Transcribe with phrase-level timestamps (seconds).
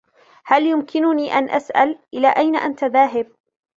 [0.45, 3.31] هل يمكنني أن أسأل, إلى أين أنتَ ذاهب؟